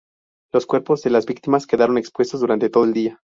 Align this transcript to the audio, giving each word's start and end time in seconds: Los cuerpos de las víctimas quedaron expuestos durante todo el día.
Los 0.51 0.65
cuerpos 0.65 1.03
de 1.03 1.11
las 1.11 1.27
víctimas 1.27 1.67
quedaron 1.67 1.99
expuestos 1.99 2.39
durante 2.41 2.71
todo 2.71 2.85
el 2.85 2.93
día. 2.93 3.21